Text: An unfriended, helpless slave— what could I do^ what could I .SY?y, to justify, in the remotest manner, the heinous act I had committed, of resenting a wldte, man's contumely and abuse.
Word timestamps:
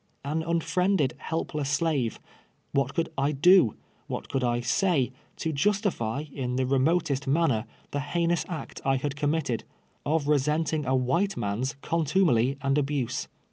An 0.25 0.41
unfriended, 0.41 1.13
helpless 1.19 1.69
slave— 1.69 2.19
what 2.71 2.95
could 2.95 3.09
I 3.19 3.33
do^ 3.33 3.75
what 4.07 4.29
could 4.29 4.43
I 4.43 4.59
.SY?y, 4.61 5.11
to 5.37 5.51
justify, 5.53 6.23
in 6.33 6.55
the 6.55 6.65
remotest 6.65 7.27
manner, 7.27 7.65
the 7.91 7.99
heinous 7.99 8.43
act 8.49 8.81
I 8.83 8.95
had 8.95 9.15
committed, 9.15 9.63
of 10.03 10.27
resenting 10.27 10.87
a 10.87 10.95
wldte, 10.97 11.37
man's 11.37 11.75
contumely 11.83 12.57
and 12.63 12.79
abuse. 12.79 13.27